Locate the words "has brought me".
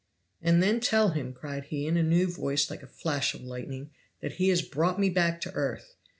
4.49-5.11